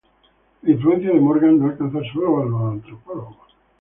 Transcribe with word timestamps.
La 0.63 0.71
influencia 0.71 1.13
de 1.13 1.19
Morgan 1.19 1.59
no 1.59 1.67
alcanzó 1.67 1.99
sólo 2.11 2.41
a 2.41 2.45
los 2.45 2.71
antropólogos. 2.73 3.53